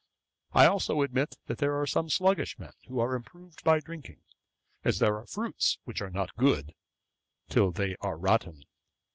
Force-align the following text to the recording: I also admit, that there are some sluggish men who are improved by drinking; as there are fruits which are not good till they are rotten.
I 0.53 0.65
also 0.65 1.03
admit, 1.03 1.37
that 1.45 1.59
there 1.59 1.79
are 1.79 1.85
some 1.85 2.09
sluggish 2.09 2.57
men 2.57 2.71
who 2.87 2.99
are 2.99 3.13
improved 3.13 3.63
by 3.63 3.79
drinking; 3.79 4.23
as 4.83 4.97
there 4.97 5.15
are 5.17 5.27
fruits 5.27 5.77
which 5.83 6.01
are 6.01 6.09
not 6.09 6.35
good 6.37 6.73
till 7.49 7.69
they 7.71 7.95
are 8.01 8.17
rotten. 8.17 8.63